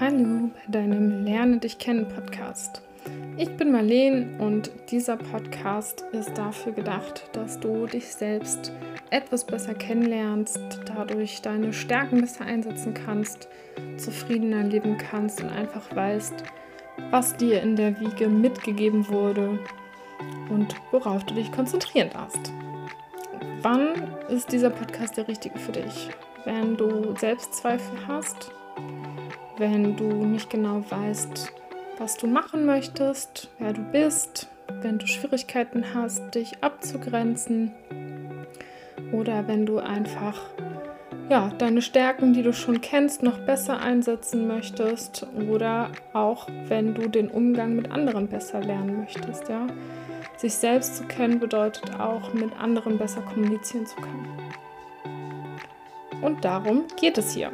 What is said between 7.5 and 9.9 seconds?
du dich selbst etwas besser